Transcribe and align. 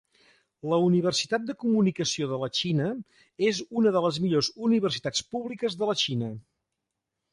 La 0.69 0.77
Universitat 0.85 1.43
de 1.49 1.55
Comunicació 1.63 2.29
de 2.31 2.39
la 2.43 2.49
Xina 2.61 2.87
és 3.51 3.61
una 3.83 3.91
de 3.99 4.03
les 4.07 4.19
millors 4.25 4.51
universitats 4.69 5.23
públiques 5.35 5.77
de 5.83 5.91
la 5.91 5.97
Xina. 6.07 6.33